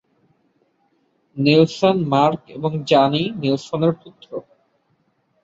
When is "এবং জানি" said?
2.57-3.23